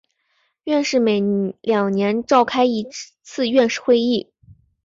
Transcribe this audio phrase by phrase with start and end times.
[0.63, 1.21] 院士每
[1.61, 2.87] 两年召开一
[3.21, 4.31] 次院士会议。